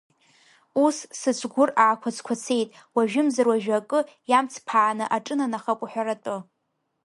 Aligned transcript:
Ус, 0.83 0.97
сыҵәгәыр 1.19 1.69
аақәацқәацеит, 1.83 2.69
уажәымзар 2.95 3.47
уажәы 3.49 3.75
акы 3.79 3.99
иаамҵԥааны 4.29 5.05
аҿынанахап 5.15 5.79
уҳәаратәы. 5.83 6.35